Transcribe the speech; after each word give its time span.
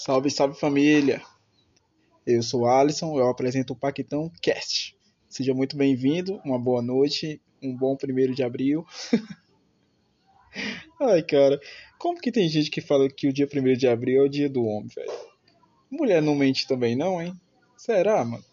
Salve, 0.00 0.30
salve 0.30 0.54
família! 0.54 1.20
Eu 2.24 2.40
sou 2.40 2.68
Alisson, 2.68 3.18
eu 3.18 3.28
apresento 3.28 3.72
o 3.72 3.76
Paquitão 3.76 4.30
Cast. 4.40 4.96
Seja 5.28 5.52
muito 5.52 5.76
bem-vindo, 5.76 6.40
uma 6.44 6.56
boa 6.56 6.80
noite, 6.80 7.42
um 7.60 7.76
bom 7.76 7.96
primeiro 7.96 8.32
de 8.32 8.44
abril. 8.44 8.86
Ai, 11.02 11.20
cara, 11.24 11.60
como 11.98 12.20
que 12.20 12.30
tem 12.30 12.48
gente 12.48 12.70
que 12.70 12.80
fala 12.80 13.08
que 13.10 13.26
o 13.26 13.32
dia 13.32 13.48
primeiro 13.48 13.76
de 13.76 13.88
abril 13.88 14.22
é 14.22 14.24
o 14.24 14.28
dia 14.28 14.48
do 14.48 14.64
homem, 14.64 14.88
velho? 14.94 15.10
Mulher 15.90 16.22
não 16.22 16.36
mente 16.36 16.68
também 16.68 16.94
não, 16.94 17.20
hein? 17.20 17.34
Será, 17.76 18.24
mano? 18.24 18.44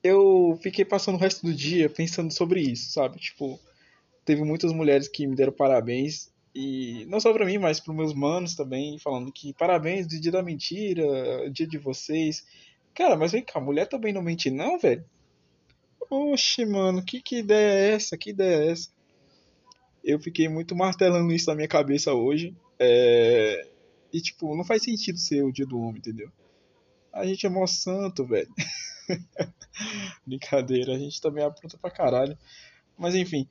Eu 0.00 0.56
fiquei 0.62 0.84
passando 0.84 1.16
o 1.16 1.20
resto 1.20 1.44
do 1.44 1.52
dia 1.52 1.90
pensando 1.90 2.32
sobre 2.32 2.60
isso, 2.60 2.92
sabe? 2.92 3.18
Tipo, 3.18 3.58
teve 4.24 4.44
muitas 4.44 4.72
mulheres 4.72 5.08
que 5.08 5.26
me 5.26 5.34
deram 5.34 5.52
parabéns 5.52 6.32
e 6.54 7.06
não 7.08 7.20
só 7.20 7.32
pra 7.32 7.46
mim, 7.46 7.58
mas 7.58 7.78
pros 7.78 7.96
meus 7.96 8.12
manos 8.12 8.54
também, 8.54 8.98
falando 8.98 9.30
que 9.32 9.54
parabéns 9.54 10.06
dia 10.08 10.32
da 10.32 10.42
mentira, 10.42 11.48
dia 11.50 11.66
de 11.66 11.78
vocês. 11.78 12.44
Cara, 12.94 13.16
mas 13.16 13.32
vem 13.32 13.42
cá, 13.42 13.60
mulher 13.60 13.86
também 13.86 14.12
não 14.12 14.22
mente 14.22 14.50
não, 14.50 14.78
velho? 14.78 15.04
Oxe, 16.10 16.66
mano, 16.66 17.04
que, 17.04 17.22
que 17.22 17.38
ideia 17.38 17.72
é 17.72 17.94
essa? 17.94 18.18
Que 18.18 18.30
ideia 18.30 18.64
é 18.64 18.72
essa? 18.72 18.90
Eu 20.02 20.18
fiquei 20.18 20.48
muito 20.48 20.74
martelando 20.74 21.32
isso 21.32 21.48
na 21.48 21.54
minha 21.54 21.68
cabeça 21.68 22.12
hoje. 22.12 22.56
É... 22.78 23.68
E, 24.12 24.20
tipo, 24.20 24.56
não 24.56 24.64
faz 24.64 24.82
sentido 24.82 25.18
ser 25.18 25.44
o 25.44 25.52
dia 25.52 25.66
do 25.66 25.78
homem, 25.78 25.98
entendeu? 25.98 26.32
A 27.12 27.24
gente 27.24 27.46
é 27.46 27.48
mó 27.48 27.64
santo, 27.66 28.26
velho. 28.26 28.52
Brincadeira, 30.26 30.94
a 30.94 30.98
gente 30.98 31.20
também 31.20 31.44
apronta 31.44 31.78
pra 31.78 31.90
caralho. 31.92 32.36
Mas, 32.98 33.14
enfim, 33.14 33.48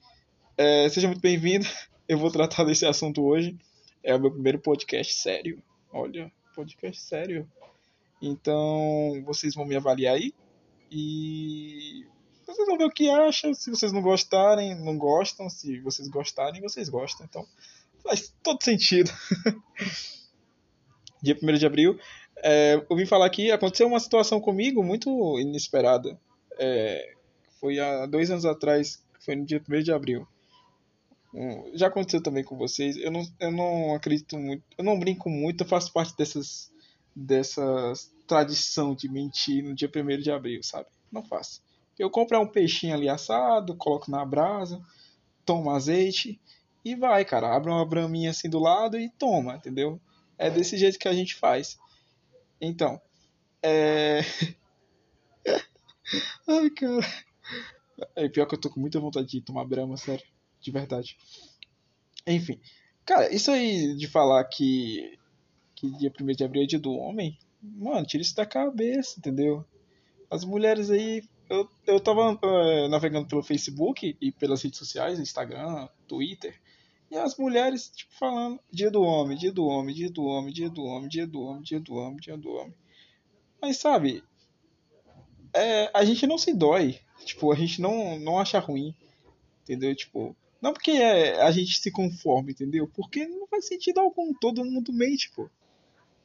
é... 0.58 0.90
seja 0.90 1.08
muito 1.08 1.22
bem-vindo 1.22 1.66
eu 2.10 2.18
vou 2.18 2.32
tratar 2.32 2.64
desse 2.64 2.88
assunto 2.88 3.24
hoje. 3.24 3.56
É 4.04 4.16
o 4.16 4.20
meu 4.20 4.32
primeiro 4.32 4.58
podcast 4.58 5.14
sério. 5.14 5.62
Olha, 5.94 6.32
podcast 6.56 7.00
sério. 7.04 7.48
Então, 8.20 9.24
vocês 9.24 9.54
vão 9.54 9.64
me 9.64 9.76
avaliar 9.76 10.16
aí. 10.16 10.34
E 10.92 12.08
vocês 12.48 12.68
vão 12.68 12.80
ver 12.80 12.86
o 12.86 12.92
que 12.92 13.08
acham. 13.12 13.54
Se 13.54 13.70
vocês 13.70 13.94
não 13.94 14.02
gostarem, 14.02 14.74
não 14.74 14.98
gostam. 14.98 15.48
Se 15.52 15.80
vocês 15.82 16.08
gostarem, 16.08 16.60
vocês 16.62 16.90
gostam. 16.90 17.28
Então, 17.30 17.46
faz 18.04 18.34
todo 18.42 18.64
sentido. 18.64 19.12
Dia 21.22 21.38
1 21.40 21.54
de 21.54 21.66
abril. 21.68 22.00
É, 22.38 22.84
eu 22.90 22.96
vim 22.96 23.06
falar 23.06 23.26
aqui, 23.28 23.52
aconteceu 23.52 23.86
uma 23.86 24.00
situação 24.00 24.42
comigo 24.42 24.82
muito 24.82 25.38
inesperada. 25.38 26.20
É, 26.58 27.14
foi 27.60 27.78
há 27.78 28.06
dois 28.08 28.32
anos 28.32 28.46
atrás, 28.46 29.04
foi 29.20 29.36
no 29.36 29.46
dia 29.46 29.62
1 29.70 29.84
de 29.84 29.92
abril. 29.92 30.26
Já 31.74 31.88
aconteceu 31.88 32.22
também 32.22 32.44
com 32.44 32.58
vocês. 32.58 32.98
Eu 32.98 33.12
não, 33.12 33.24
eu 33.40 33.52
não 33.52 33.96
acredito 33.96 34.38
muito. 34.38 34.64
Eu 34.78 34.84
não 34.84 35.00
brinco 35.00 35.30
muito, 35.30 35.64
eu 35.64 35.68
faço 35.68 35.94
parte 35.94 36.16
dessas, 36.18 36.72
dessas 37.16 38.12
tradição 38.28 38.96
de 38.96 39.10
mentir 39.10 39.64
no 39.64 39.76
dia 39.76 39.90
1 39.94 40.20
de 40.20 40.32
abril, 40.32 40.64
sabe? 40.64 40.88
Não 41.12 41.24
faço. 41.24 41.62
Eu 41.98 42.10
compro 42.10 42.40
um 42.40 42.48
peixinho 42.48 42.94
ali 42.94 43.10
assado, 43.10 43.76
coloco 43.76 44.10
na 44.10 44.26
brasa, 44.26 44.82
tomo 45.46 45.70
azeite 45.70 46.40
e 46.84 46.96
vai, 46.96 47.26
cara. 47.26 47.56
Abre 47.56 47.72
uma 47.72 47.86
braminha 47.86 48.32
assim 48.32 48.50
do 48.50 48.60
lado 48.60 48.98
e 48.98 49.10
toma, 49.10 49.56
entendeu? 49.56 50.00
É 50.38 50.50
desse 50.50 50.78
jeito 50.78 50.98
que 50.98 51.08
a 51.08 51.14
gente 51.14 51.36
faz. 51.36 51.78
Então, 52.62 53.02
é. 53.62 54.22
Ai, 56.48 56.70
cara. 56.72 57.06
É 58.16 58.30
pior 58.30 58.46
que 58.46 58.56
eu 58.56 58.60
tô 58.60 58.70
com 58.70 58.80
muita 58.80 59.00
vontade 59.00 59.28
de 59.28 59.42
tomar 59.42 59.66
brama, 59.66 59.98
sério 59.98 60.26
de 60.62 60.72
verdade. 60.72 61.18
Enfim, 62.26 62.60
cara, 63.06 63.34
isso 63.34 63.52
aí 63.52 63.96
de 63.96 64.08
falar 64.08 64.44
que, 64.46 65.18
que 65.76 65.90
dia 65.98 66.12
1 66.20 66.26
de 66.28 66.44
abril 66.44 66.64
é 66.64 66.66
dia 66.68 66.80
do 66.80 66.94
homem, 66.94 67.38
mano, 67.62 68.06
tira 68.06 68.22
isso 68.22 68.36
da 68.36 68.46
cabeça, 68.46 69.20
entendeu? 69.20 69.66
As 70.30 70.44
mulheres 70.44 70.90
aí. 70.90 71.24
Eu, 71.50 71.68
eu 71.88 72.00
tava 72.00 72.34
uh, 72.34 72.88
navegando 72.90 73.28
pelo 73.28 73.42
Facebook 73.42 74.16
e 74.22 74.32
pelas 74.32 74.62
redes 74.62 74.78
sociais, 74.78 75.20
Instagram, 75.20 75.90
Twitter, 76.08 76.56
e 77.10 77.18
as 77.18 77.36
mulheres, 77.36 77.90
tipo, 77.90 78.14
falando 78.14 78.60
dia 78.72 78.92
do 78.92 79.02
homem, 79.02 79.36
dia 79.36 79.52
do 79.52 79.66
homem, 79.66 79.96
dia 79.96 80.12
do 80.12 80.24
homem, 80.24 80.54
dia 80.54 80.70
do 80.70 80.84
homem, 80.84 81.10
dia 81.10 81.26
do 81.26 81.42
homem, 81.42 81.64
dia 81.64 81.80
do 81.80 81.96
homem, 81.96 82.18
dia 82.18 82.38
do 82.38 82.52
homem. 82.52 82.76
Mas 83.60 83.78
sabe, 83.78 84.24
é, 85.54 85.90
a 85.92 86.06
gente 86.06 86.28
não 86.28 86.38
se 86.38 86.54
dói, 86.54 87.00
tipo, 87.26 87.52
a 87.52 87.56
gente 87.56 87.82
não, 87.82 88.20
não 88.20 88.38
acha 88.38 88.60
ruim, 88.60 88.94
entendeu? 89.64 89.96
Tipo, 89.96 90.36
não 90.62 90.74
porque 90.74 90.92
é, 90.92 91.42
a 91.42 91.52
gente 91.52 91.80
se 91.80 91.92
conforma, 91.92 92.52
entendeu? 92.52 92.88
Porque 92.88 93.26
não 93.26 93.48
faz 93.48 93.66
sentido 93.66 94.00
algum. 94.00 94.34
Todo 94.34 94.66
mundo 94.66 94.92
mente, 94.92 95.32
pô. 95.32 95.50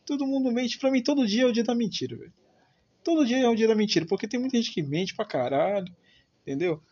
Todo 0.05 0.27
mundo 0.27 0.51
mente. 0.51 0.79
Pra 0.79 0.91
mim, 0.91 1.03
todo 1.03 1.27
dia 1.27 1.45
é 1.45 1.47
o 1.47 1.53
dia 1.53 1.63
da 1.63 1.75
mentira, 1.75 2.17
velho. 2.17 2.33
Todo 3.03 3.25
dia 3.25 3.39
é 3.39 3.49
o 3.49 3.55
dia 3.55 3.69
da 3.69 3.75
mentira. 3.75 4.07
Porque 4.07 4.27
tem 4.27 4.41
muita 4.41 4.57
gente 4.57 4.73
que 4.73 4.83
mente 4.83 5.15
pra 5.15 5.25
caralho. 5.25 5.95
Entendeu? 6.43 6.83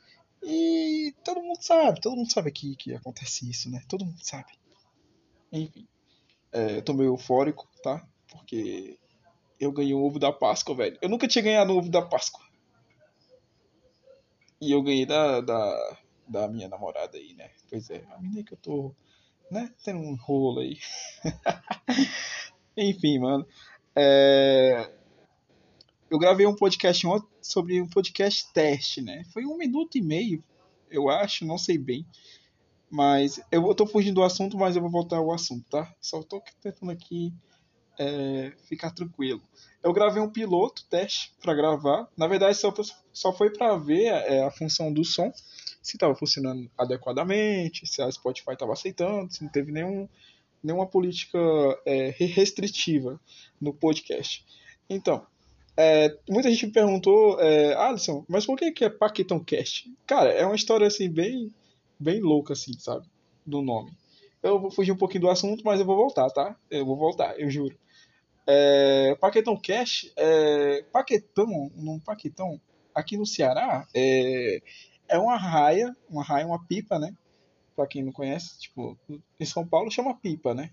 E 0.42 1.12
todo 1.24 1.42
mundo 1.42 1.60
sabe. 1.60 2.00
Todo 2.00 2.16
mundo 2.16 2.30
sabe 2.30 2.52
que, 2.52 2.76
que 2.76 2.94
acontece 2.94 3.48
isso, 3.50 3.68
né? 3.68 3.82
Todo 3.88 4.04
mundo 4.04 4.22
sabe. 4.22 4.52
Enfim. 5.52 5.86
É, 6.52 6.76
eu 6.76 6.82
tô 6.82 6.94
meio 6.94 7.10
eufórico, 7.10 7.68
tá? 7.82 8.06
Porque 8.30 8.98
eu 9.58 9.72
ganhei 9.72 9.94
o 9.94 10.04
ovo 10.04 10.18
da 10.18 10.32
Páscoa, 10.32 10.76
velho. 10.76 10.98
Eu 11.02 11.08
nunca 11.08 11.26
tinha 11.26 11.42
ganhado 11.42 11.72
o 11.72 11.78
ovo 11.78 11.90
da 11.90 12.02
Páscoa. 12.02 12.44
E 14.60 14.70
eu 14.70 14.82
ganhei 14.82 15.04
da, 15.04 15.40
da, 15.40 15.98
da 16.32 16.48
minha 16.48 16.68
namorada 16.68 17.18
aí, 17.18 17.34
né? 17.34 17.50
Pois 17.68 17.90
é, 17.90 18.02
a 18.10 18.18
menina 18.18 18.42
que 18.42 18.54
eu 18.54 18.58
tô, 18.58 18.94
né, 19.50 19.70
tendo 19.84 20.00
um 20.00 20.16
rolo 20.16 20.60
aí. 20.60 20.78
Enfim, 22.76 23.18
mano. 23.18 23.46
É... 23.94 24.90
Eu 26.10 26.18
gravei 26.18 26.46
um 26.46 26.56
podcast 26.56 27.06
ontem 27.06 27.28
sobre 27.40 27.80
um 27.80 27.88
podcast 27.88 28.50
teste, 28.52 29.02
né? 29.02 29.24
Foi 29.32 29.44
um 29.44 29.56
minuto 29.56 29.96
e 29.96 30.02
meio, 30.02 30.42
eu 30.90 31.08
acho, 31.08 31.44
não 31.44 31.58
sei 31.58 31.78
bem. 31.78 32.06
Mas 32.90 33.40
eu 33.50 33.74
tô 33.74 33.86
fugindo 33.86 34.16
do 34.16 34.22
assunto, 34.22 34.56
mas 34.56 34.76
eu 34.76 34.82
vou 34.82 34.90
voltar 34.90 35.16
ao 35.16 35.32
assunto, 35.32 35.64
tá? 35.70 35.94
Só 36.00 36.22
tô 36.22 36.42
tentando 36.60 36.92
aqui 36.92 37.32
é, 37.98 38.52
ficar 38.68 38.90
tranquilo. 38.90 39.40
Eu 39.82 39.92
gravei 39.92 40.22
um 40.22 40.30
piloto 40.30 40.84
teste 40.90 41.32
para 41.40 41.54
gravar. 41.54 42.06
Na 42.16 42.26
verdade, 42.26 42.56
só, 42.56 42.72
só 43.12 43.32
foi 43.32 43.50
para 43.50 43.76
ver 43.76 44.06
é, 44.06 44.44
a 44.44 44.50
função 44.50 44.92
do 44.92 45.04
som 45.04 45.32
se 45.82 45.96
estava 45.96 46.14
funcionando 46.14 46.70
adequadamente, 46.78 47.86
se 47.86 48.00
a 48.00 48.10
Spotify 48.10 48.52
estava 48.52 48.72
aceitando, 48.72 49.32
se 49.32 49.42
não 49.42 49.50
teve 49.50 49.72
nenhum, 49.72 50.08
nenhuma 50.62 50.86
política 50.86 51.38
é, 51.84 52.14
restritiva 52.18 53.20
no 53.60 53.74
podcast. 53.74 54.44
Então, 54.88 55.26
é, 55.76 56.16
muita 56.28 56.50
gente 56.50 56.66
me 56.66 56.72
perguntou, 56.72 57.40
é, 57.40 57.74
Alisson, 57.74 58.24
mas 58.28 58.46
por 58.46 58.56
que, 58.56 58.70
que 58.70 58.84
é 58.84 58.90
Paquetão 58.90 59.42
Cast? 59.42 59.92
Cara, 60.06 60.30
é 60.30 60.44
uma 60.46 60.54
história 60.54 60.86
assim 60.86 61.10
bem, 61.10 61.52
bem 61.98 62.20
louca, 62.20 62.52
assim, 62.52 62.78
sabe? 62.78 63.06
Do 63.44 63.60
nome. 63.60 63.92
Eu 64.42 64.60
vou 64.60 64.70
fugir 64.70 64.92
um 64.92 64.96
pouquinho 64.96 65.22
do 65.22 65.30
assunto, 65.30 65.64
mas 65.64 65.80
eu 65.80 65.86
vou 65.86 65.96
voltar, 65.96 66.28
tá? 66.30 66.56
Eu 66.70 66.84
vou 66.84 66.96
voltar, 66.96 67.38
eu 67.40 67.50
juro. 67.50 67.76
É, 68.46 69.16
Paquetão 69.20 69.56
Cash, 69.56 70.12
é, 70.16 70.84
Paquetão, 70.92 71.70
Paquetão, 72.04 72.60
aqui 72.94 73.16
no 73.16 73.24
Ceará, 73.24 73.86
é, 73.94 74.60
é 75.08 75.18
uma 75.18 75.36
raia, 75.36 75.94
uma 76.08 76.22
raia, 76.22 76.46
uma 76.46 76.64
pipa, 76.66 76.98
né? 76.98 77.14
Pra 77.74 77.86
quem 77.86 78.02
não 78.02 78.12
conhece, 78.12 78.58
tipo, 78.60 78.98
em 79.38 79.44
São 79.44 79.66
Paulo 79.66 79.90
chama 79.90 80.14
pipa, 80.14 80.54
né? 80.54 80.70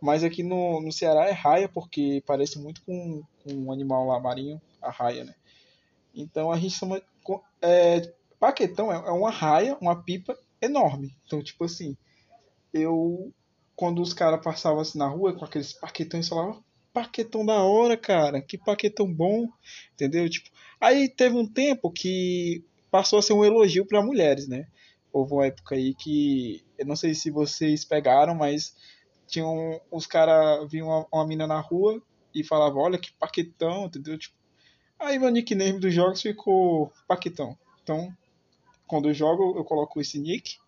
Mas 0.00 0.24
aqui 0.24 0.42
no, 0.42 0.80
no 0.80 0.90
Ceará 0.92 1.26
é 1.28 1.32
raia 1.32 1.68
porque 1.68 2.22
parece 2.26 2.58
muito 2.58 2.82
com, 2.82 3.22
com 3.44 3.52
um 3.52 3.72
animal 3.72 4.06
lá 4.06 4.18
marinho, 4.18 4.60
a 4.80 4.90
raia, 4.90 5.24
né? 5.24 5.34
Então 6.14 6.50
a 6.50 6.58
gente 6.58 6.74
chama. 6.74 7.02
É, 7.60 8.12
paquetão 8.38 8.90
é, 8.90 8.96
é 8.96 9.10
uma 9.10 9.30
raia, 9.30 9.76
uma 9.80 10.02
pipa 10.02 10.38
enorme. 10.60 11.14
Então, 11.26 11.42
tipo 11.42 11.64
assim, 11.64 11.96
eu. 12.72 13.32
Quando 13.76 14.02
os 14.02 14.12
caras 14.12 14.42
passavam 14.42 14.80
assim 14.80 14.98
na 14.98 15.08
rua 15.08 15.32
com 15.32 15.44
aqueles 15.44 15.72
paquetões, 15.72 16.28
falavam, 16.28 16.62
paquetão 16.92 17.46
da 17.46 17.62
hora, 17.62 17.96
cara, 17.96 18.42
que 18.42 18.58
paquetão 18.58 19.10
bom, 19.10 19.48
entendeu? 19.94 20.28
Tipo, 20.28 20.50
aí 20.78 21.08
teve 21.08 21.36
um 21.36 21.46
tempo 21.46 21.90
que 21.90 22.62
passou 22.90 23.18
a 23.18 23.22
ser 23.22 23.32
um 23.32 23.44
elogio 23.44 23.86
para 23.86 24.02
mulheres, 24.02 24.48
né? 24.48 24.66
Houve 25.12 25.32
uma 25.32 25.46
época 25.46 25.74
aí 25.74 25.94
que, 25.94 26.64
eu 26.78 26.86
não 26.86 26.96
sei 26.96 27.14
se 27.14 27.30
vocês 27.30 27.84
pegaram, 27.84 28.34
mas 28.34 28.74
tinham 29.26 29.80
os 29.90 30.06
caras 30.06 30.68
viam 30.70 30.88
uma, 30.88 31.06
uma 31.12 31.26
mina 31.26 31.46
na 31.46 31.60
rua 31.60 32.02
e 32.34 32.44
falavam, 32.44 32.82
olha 32.82 32.98
que 32.98 33.12
paquetão, 33.12 33.86
entendeu? 33.86 34.18
Tipo, 34.18 34.34
aí 34.98 35.18
meu 35.18 35.30
nickname 35.30 35.78
dos 35.78 35.94
jogos 35.94 36.22
ficou 36.22 36.92
paquetão. 37.08 37.56
Então, 37.82 38.14
quando 38.86 39.08
eu 39.08 39.14
jogo, 39.14 39.56
eu 39.56 39.64
coloco 39.64 40.00
esse 40.00 40.18
nick. 40.18 40.58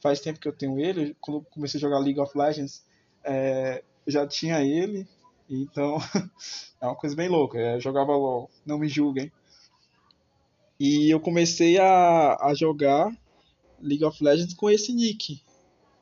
Faz 0.00 0.20
tempo 0.20 0.38
que 0.38 0.48
eu 0.48 0.52
tenho 0.52 0.78
ele. 0.78 1.16
Quando 1.20 1.42
comecei 1.50 1.78
a 1.78 1.80
jogar 1.80 1.98
League 1.98 2.20
of 2.20 2.36
Legends, 2.36 2.84
é, 3.24 3.82
já 4.06 4.26
tinha 4.26 4.60
ele. 4.60 5.06
Então, 5.48 5.98
é 6.80 6.86
uma 6.86 6.96
coisa 6.96 7.16
bem 7.16 7.28
louca. 7.28 7.58
Eu 7.58 7.80
jogava 7.80 8.12
LOL, 8.12 8.50
não 8.66 8.78
me 8.78 8.88
julguem. 8.88 9.32
E 10.78 11.10
eu 11.10 11.20
comecei 11.20 11.78
a, 11.78 12.36
a 12.40 12.54
jogar 12.54 13.10
League 13.80 14.04
of 14.04 14.22
Legends 14.22 14.54
com 14.54 14.70
esse 14.70 14.92
nick. 14.92 15.42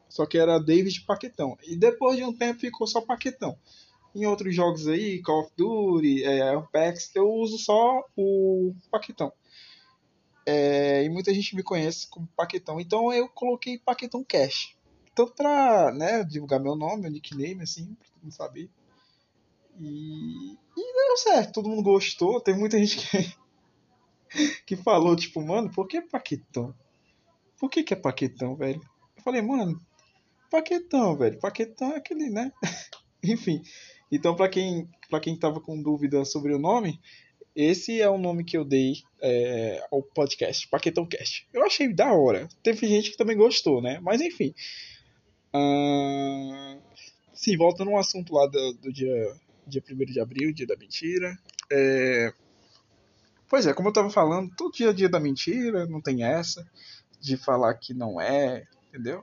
Só 0.08 0.26
que 0.26 0.38
era 0.38 0.58
David 0.58 1.02
Paquetão. 1.02 1.56
E 1.66 1.76
depois 1.76 2.16
de 2.16 2.24
um 2.24 2.32
tempo 2.32 2.60
ficou 2.60 2.86
só 2.86 3.00
Paquetão. 3.00 3.56
Em 4.14 4.26
outros 4.26 4.54
jogos 4.54 4.86
aí, 4.86 5.22
Call 5.22 5.40
of 5.40 5.52
Duty, 5.56 6.22
é, 6.22 6.54
Apex, 6.54 7.10
eu 7.14 7.30
uso 7.30 7.56
só 7.58 8.04
o 8.16 8.74
Paquetão. 8.90 9.32
É, 10.44 11.02
e 11.04 11.08
muita 11.08 11.32
gente 11.32 11.56
me 11.56 11.62
conhece 11.62 12.08
como 12.08 12.28
Paquetão. 12.36 12.78
Então 12.78 13.12
eu 13.12 13.28
coloquei 13.28 13.78
Paquetão 13.78 14.22
Cash. 14.22 14.76
Tanto 15.14 15.34
pra 15.34 15.92
né, 15.92 16.24
divulgar 16.24 16.60
meu 16.60 16.74
nome, 16.74 17.02
meu 17.02 17.10
nickname, 17.10 17.62
assim, 17.62 17.94
pra 17.94 18.08
todo 18.08 18.22
mundo 18.22 18.32
saber. 18.32 18.70
E, 19.80 20.52
e 20.52 21.06
deu 21.06 21.16
certo, 21.16 21.54
todo 21.54 21.69
mundo 21.69 21.82
gostou. 21.82 22.40
Teve 22.40 22.58
muita 22.58 22.78
gente 22.78 22.96
que, 22.98 23.34
que 24.67 24.76
falou, 24.76 25.17
tipo, 25.17 25.40
mano, 25.40 25.70
por 25.70 25.87
que 25.87 26.00
Paquetão? 26.00 26.75
Por 27.58 27.70
que, 27.70 27.82
que 27.82 27.94
é 27.94 27.96
Paquetão, 27.96 28.56
velho? 28.56 28.81
Eu 29.17 29.23
falei, 29.23 29.43
mano, 29.43 29.81
Paquetão, 30.50 31.17
velho. 31.17 31.38
Paquetão 31.38 31.93
é 31.93 31.96
aquele, 31.96 32.29
né? 32.29 32.52
Enfim. 33.23 33.62
Então, 34.11 34.34
para 34.34 34.49
quem, 34.49 34.88
pra 35.08 35.20
quem 35.20 35.38
tava 35.38 35.61
com 35.61 35.81
dúvida 35.81 36.25
sobre 36.25 36.52
o 36.52 36.58
nome, 36.58 37.00
esse 37.55 38.00
é 38.00 38.08
o 38.08 38.19
nome 38.19 38.44
que 38.44 38.56
eu 38.56 38.64
dei 38.64 38.94
é, 39.20 39.87
ao 39.90 40.02
podcast, 40.02 40.69
Paquetão 40.69 41.06
Cast. 41.06 41.46
Eu 41.52 41.64
achei 41.64 41.93
da 41.93 42.12
hora. 42.12 42.49
Teve 42.62 42.87
gente 42.87 43.11
que 43.11 43.17
também 43.17 43.37
gostou, 43.37 43.81
né? 43.82 44.00
Mas 44.02 44.20
enfim. 44.20 44.55
Uh... 45.55 46.81
Sim, 47.34 47.56
voltando 47.56 47.90
ao 47.90 47.99
assunto 47.99 48.32
lá 48.32 48.46
do, 48.46 48.73
do 48.75 48.93
dia, 48.93 49.34
dia 49.67 49.82
1 49.90 49.96
de 50.05 50.20
abril, 50.20 50.52
dia 50.52 50.67
da 50.67 50.76
mentira. 50.76 51.37
É... 51.70 52.32
Pois 53.52 53.66
é, 53.66 53.75
como 53.75 53.90
eu 53.90 53.93
tava 53.93 54.08
falando, 54.08 54.50
todo 54.56 54.72
dia 54.72 54.88
é 54.88 54.93
dia 54.94 55.10
da 55.10 55.20
mentira, 55.20 55.84
não 55.84 56.00
tem 56.00 56.25
essa 56.25 56.66
de 57.20 57.37
falar 57.37 57.75
que 57.75 57.93
não 57.93 58.19
é, 58.19 58.66
entendeu? 58.88 59.22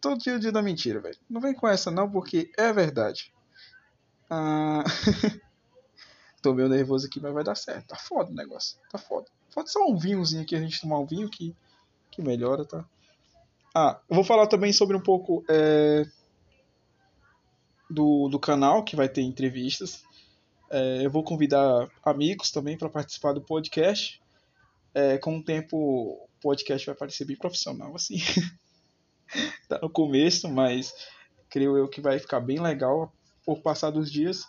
Todo 0.00 0.20
dia 0.20 0.34
é 0.34 0.38
dia 0.38 0.52
da 0.52 0.62
mentira, 0.62 1.00
velho. 1.00 1.18
Não 1.28 1.40
vem 1.40 1.52
com 1.52 1.66
essa 1.66 1.90
não, 1.90 2.08
porque 2.08 2.48
é 2.56 2.72
verdade. 2.72 3.34
Ah... 4.30 4.84
Tô 6.40 6.54
meio 6.54 6.68
nervoso 6.68 7.08
aqui, 7.08 7.18
mas 7.20 7.34
vai 7.34 7.42
dar 7.42 7.56
certo. 7.56 7.88
Tá 7.88 7.96
foda 7.96 8.30
o 8.30 8.34
negócio. 8.36 8.78
Tá 8.88 8.98
foda. 8.98 9.26
Pode 9.52 9.68
só 9.68 9.84
um 9.84 9.98
vinhozinho 9.98 10.42
aqui, 10.42 10.54
a 10.54 10.60
gente 10.60 10.80
tomar 10.80 11.00
um 11.00 11.06
vinho 11.06 11.28
que, 11.28 11.52
que 12.12 12.22
melhora, 12.22 12.64
tá? 12.64 12.84
Ah, 13.74 13.98
eu 14.08 14.14
vou 14.14 14.22
falar 14.22 14.46
também 14.46 14.72
sobre 14.72 14.96
um 14.96 15.02
pouco 15.02 15.44
é, 15.48 16.06
do, 17.90 18.28
do 18.28 18.38
canal, 18.38 18.84
que 18.84 18.94
vai 18.94 19.08
ter 19.08 19.22
entrevistas. 19.22 20.04
É, 20.70 21.04
eu 21.04 21.10
vou 21.10 21.22
convidar 21.22 21.88
amigos 22.04 22.50
também 22.50 22.76
para 22.76 22.88
participar 22.88 23.32
do 23.32 23.40
podcast. 23.40 24.20
É, 24.94 25.18
com 25.18 25.38
o 25.38 25.44
tempo, 25.44 25.76
o 25.76 26.28
podcast 26.40 26.86
vai 26.86 26.94
parecer 26.94 27.24
bem 27.24 27.36
profissional, 27.36 27.94
assim. 27.94 28.16
tá 29.68 29.78
no 29.80 29.90
começo, 29.90 30.48
mas 30.48 30.94
creio 31.48 31.76
eu 31.76 31.88
que 31.88 32.00
vai 32.00 32.18
ficar 32.18 32.40
bem 32.40 32.60
legal 32.60 33.12
por 33.44 33.60
passar 33.60 33.90
dos 33.90 34.10
dias. 34.10 34.44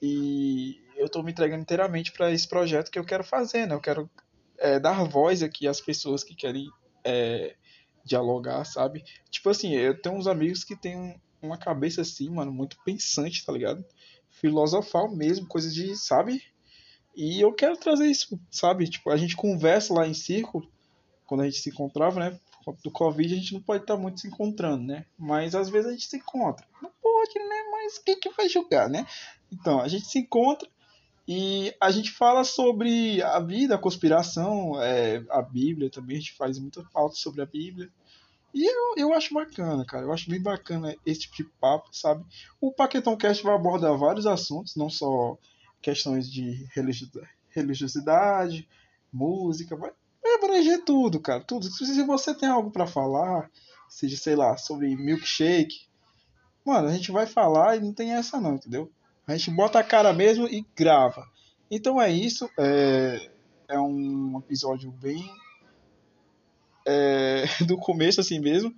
E 0.00 0.80
eu 0.96 1.06
estou 1.06 1.22
me 1.22 1.30
entregando 1.30 1.62
inteiramente 1.62 2.12
para 2.12 2.32
esse 2.32 2.48
projeto 2.48 2.90
que 2.90 2.98
eu 2.98 3.04
quero 3.04 3.22
fazer, 3.22 3.66
né? 3.66 3.74
Eu 3.74 3.80
quero 3.80 4.10
é, 4.58 4.80
dar 4.80 5.04
voz 5.04 5.42
aqui 5.42 5.68
às 5.68 5.80
pessoas 5.80 6.24
que 6.24 6.34
querem 6.34 6.68
é, 7.04 7.54
dialogar, 8.04 8.64
sabe? 8.64 9.04
Tipo 9.30 9.50
assim, 9.50 9.74
eu 9.74 10.00
tenho 10.00 10.16
uns 10.16 10.26
amigos 10.26 10.64
que 10.64 10.76
têm 10.76 11.20
uma 11.40 11.58
cabeça 11.58 12.00
assim, 12.00 12.30
mano, 12.30 12.52
muito 12.52 12.76
pensante, 12.84 13.44
tá 13.44 13.52
ligado? 13.52 13.84
Filosofal 14.32 15.14
mesmo, 15.14 15.46
coisa 15.46 15.70
de, 15.70 15.96
sabe? 15.96 16.42
E 17.14 17.40
eu 17.40 17.52
quero 17.52 17.76
trazer 17.76 18.06
isso, 18.06 18.38
sabe? 18.50 18.88
Tipo, 18.88 19.10
a 19.10 19.16
gente 19.16 19.36
conversa 19.36 19.92
lá 19.92 20.06
em 20.06 20.14
círculo, 20.14 20.68
quando 21.26 21.42
a 21.42 21.44
gente 21.44 21.58
se 21.58 21.70
encontrava, 21.70 22.18
né? 22.18 22.40
Do 22.82 22.90
Covid 22.90 23.32
a 23.32 23.36
gente 23.36 23.54
não 23.54 23.60
pode 23.60 23.82
estar 23.82 23.96
muito 23.96 24.20
se 24.20 24.28
encontrando, 24.28 24.84
né? 24.84 25.04
Mas 25.18 25.54
às 25.54 25.68
vezes 25.68 25.88
a 25.88 25.92
gente 25.92 26.06
se 26.06 26.16
encontra. 26.16 26.66
Não 26.80 26.90
pode, 27.02 27.38
né? 27.38 27.62
Mas 27.70 27.98
quem 27.98 28.18
que 28.18 28.30
vai 28.30 28.48
julgar, 28.48 28.88
né? 28.88 29.06
Então, 29.50 29.80
a 29.80 29.88
gente 29.88 30.06
se 30.06 30.18
encontra 30.18 30.68
e 31.26 31.74
a 31.80 31.90
gente 31.90 32.10
fala 32.10 32.44
sobre 32.44 33.22
a 33.22 33.38
vida, 33.40 33.74
a 33.74 33.78
conspiração, 33.78 34.80
é, 34.82 35.24
a 35.30 35.42
Bíblia 35.42 35.90
também, 35.90 36.16
a 36.16 36.20
gente 36.20 36.34
faz 36.34 36.58
muita 36.58 36.82
pauta 36.92 37.14
sobre 37.16 37.42
a 37.42 37.46
Bíblia. 37.46 37.90
E 38.54 38.64
eu, 38.64 38.94
eu 38.96 39.14
acho 39.14 39.32
bacana, 39.32 39.84
cara. 39.84 40.04
Eu 40.04 40.12
acho 40.12 40.28
bem 40.28 40.40
bacana 40.40 40.94
esse 41.06 41.20
tipo 41.20 41.36
de 41.36 41.44
papo, 41.44 41.88
sabe? 41.92 42.24
O 42.60 42.72
Paquetão 42.72 43.16
Cast 43.16 43.42
vai 43.42 43.54
abordar 43.54 43.96
vários 43.96 44.26
assuntos, 44.26 44.76
não 44.76 44.90
só 44.90 45.38
questões 45.80 46.30
de 46.30 46.66
religiosidade, 47.54 48.68
música, 49.12 49.74
vai, 49.76 49.90
abranger 50.36 50.84
tudo, 50.84 51.20
cara. 51.20 51.42
Tudo. 51.42 51.66
Se 51.66 52.02
você 52.02 52.34
tem 52.34 52.48
algo 52.48 52.70
para 52.70 52.86
falar, 52.86 53.50
seja, 53.88 54.16
sei 54.16 54.36
lá, 54.36 54.56
sobre 54.56 54.94
milkshake, 54.96 55.86
mano, 56.64 56.88
a 56.88 56.92
gente 56.92 57.10
vai 57.10 57.26
falar 57.26 57.76
e 57.76 57.80
não 57.80 57.92
tem 57.92 58.12
essa 58.12 58.40
não, 58.40 58.54
entendeu? 58.54 58.90
A 59.26 59.36
gente 59.36 59.50
bota 59.50 59.78
a 59.78 59.84
cara 59.84 60.12
mesmo 60.12 60.46
e 60.46 60.66
grava. 60.76 61.26
Então 61.70 62.00
é 62.00 62.10
isso. 62.10 62.48
É, 62.58 63.30
é 63.68 63.80
um 63.80 64.38
episódio 64.38 64.90
bem. 64.90 65.30
É, 66.86 67.44
do 67.66 67.76
começo 67.76 68.20
assim 68.20 68.38
mesmo. 68.38 68.74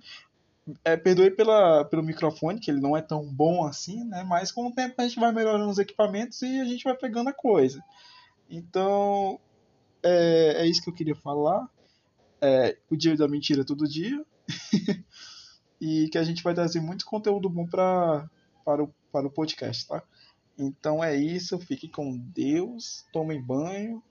É, 0.83 0.97
perdoe 0.97 1.29
pela, 1.29 1.85
pelo 1.85 2.03
microfone, 2.03 2.59
que 2.59 2.71
ele 2.71 2.81
não 2.81 2.97
é 2.97 3.01
tão 3.01 3.23
bom 3.23 3.65
assim, 3.65 4.03
né? 4.03 4.23
Mas 4.23 4.51
com 4.51 4.67
o 4.67 4.73
tempo 4.73 4.95
a 4.97 5.07
gente 5.07 5.19
vai 5.19 5.31
melhorando 5.31 5.69
os 5.69 5.77
equipamentos 5.77 6.41
e 6.41 6.59
a 6.59 6.65
gente 6.65 6.83
vai 6.83 6.95
pegando 6.95 7.29
a 7.29 7.33
coisa. 7.33 7.83
Então, 8.49 9.39
é, 10.01 10.63
é 10.63 10.65
isso 10.67 10.81
que 10.81 10.89
eu 10.89 10.93
queria 10.93 11.15
falar. 11.15 11.69
É, 12.41 12.77
o 12.89 12.95
dia 12.95 13.15
da 13.15 13.27
mentira 13.27 13.63
todo 13.63 13.87
dia. 13.87 14.23
e 15.79 16.09
que 16.09 16.17
a 16.17 16.23
gente 16.23 16.43
vai 16.43 16.53
trazer 16.53 16.79
muito 16.79 17.05
conteúdo 17.05 17.49
bom 17.49 17.65
pra, 17.65 18.29
para, 18.63 18.83
o, 18.83 18.93
para 19.11 19.27
o 19.27 19.31
podcast, 19.31 19.87
tá? 19.87 20.03
Então 20.57 21.03
é 21.03 21.15
isso, 21.15 21.59
fique 21.59 21.87
com 21.87 22.17
Deus, 22.17 23.05
tome 23.11 23.37
banho 23.39 24.01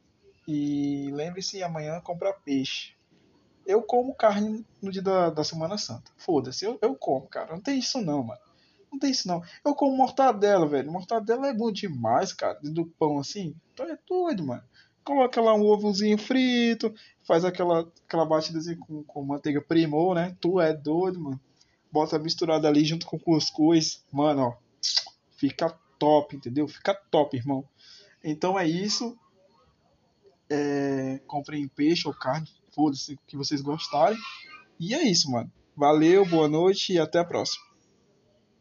e 0.47 1.11
lembre-se 1.13 1.63
amanhã 1.63 2.01
comprar 2.01 2.35
peixe. 2.35 2.94
Eu 3.67 3.83
como 3.83 4.15
carne 4.15 4.65
no 4.81 4.91
dia 4.91 5.03
da, 5.03 5.31
da 5.31 5.45
Semana 5.45 5.79
Santa. 5.79 6.11
Foda-se, 6.17 6.65
eu, 6.65 6.79
eu 6.83 6.95
como, 6.95 7.27
cara. 7.27 7.53
Não 7.53 7.61
tem 7.61 7.79
isso 7.79 8.01
não, 8.01 8.23
mano. 8.23 8.41
Não 8.93 8.99
tem 8.99 9.11
isso 9.11 9.27
não. 9.27 9.43
Eu 9.65 9.75
como 9.75 9.97
mortadela, 9.97 10.67
velho. 10.67 10.93
Mortadela 10.93 11.49
é 11.49 11.55
bom 11.55 11.73
demais, 11.73 12.33
cara. 12.33 12.59
Do 12.63 12.87
pão 12.87 13.19
assim. 13.19 13.55
Então 13.73 13.87
é 13.87 13.99
doido, 14.07 14.47
mano. 14.47 14.63
Coloca 15.03 15.41
lá 15.41 15.55
um 15.55 15.63
ovozinho 15.63 16.17
frito. 16.17 16.95
Faz 17.25 17.45
aquela, 17.45 17.91
aquela 18.07 18.25
batida 18.25 18.59
assim 18.59 18.77
com, 18.77 19.03
com 19.03 19.25
manteiga 19.25 19.61
primou, 19.61 20.15
né? 20.15 20.37
Tu 20.41 20.61
é 20.61 20.73
doido, 20.73 21.21
mano. 21.21 21.41
Bota 21.91 22.19
misturado 22.19 22.67
ali 22.67 22.85
junto 22.85 23.07
com 23.07 23.19
cuscuz. 23.19 24.05
Mano, 24.13 24.43
ó. 24.43 24.57
Fica 25.37 25.77
top, 25.99 26.37
entendeu? 26.37 26.69
Fica 26.69 26.95
top, 26.95 27.37
irmão. 27.37 27.65
Então 28.23 28.59
é 28.59 28.67
isso. 28.67 29.19
É, 30.49 31.21
comprem 31.27 31.67
peixe 31.67 32.07
ou 32.07 32.15
carne, 32.15 32.49
foda-se, 32.75 33.19
que 33.27 33.37
vocês 33.37 33.61
gostarem. 33.61 34.19
E 34.79 34.95
é 34.95 35.03
isso, 35.03 35.31
mano. 35.31 35.51
Valeu, 35.77 36.25
boa 36.27 36.49
noite 36.49 36.93
e 36.93 36.99
até 36.99 37.19
a 37.19 37.25
próxima. 37.25 37.74